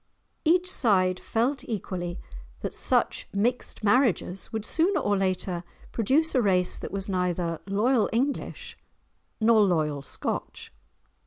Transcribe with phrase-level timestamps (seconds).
[0.45, 2.17] Each side felt equally
[2.61, 8.09] that such mixed marriages would sooner or later produce a race that was neither loyal
[8.11, 8.79] English
[9.39, 10.73] nor loyal Scotch.